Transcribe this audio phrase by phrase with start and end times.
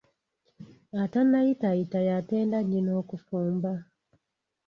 [1.03, 3.71] Atannayitaayita y’atenda nnyina okufumba.